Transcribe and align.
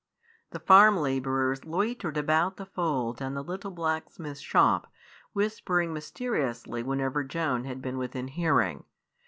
The 0.49 0.57
farm 0.59 0.97
labourers 0.97 1.63
loitered 1.63 2.17
about 2.17 2.57
the 2.57 2.65
fold 2.65 3.21
and 3.21 3.37
the 3.37 3.43
little 3.43 3.69
blacksmith's 3.69 4.39
shop, 4.41 4.91
whispering 5.33 5.93
mysteriously 5.93 6.81
whenever 6.81 7.23
Joan 7.23 7.65
had 7.65 7.83
been 7.83 7.99
within 7.99 8.29
hearing. 8.29 8.85